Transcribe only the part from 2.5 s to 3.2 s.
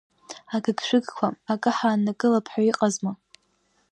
ҳәа иҟазма?